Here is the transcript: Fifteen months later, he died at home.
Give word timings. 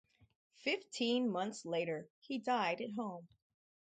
Fifteen 0.55 1.29
months 1.29 1.63
later, 1.63 2.09
he 2.17 2.39
died 2.39 2.81
at 2.81 2.93
home. 2.93 3.27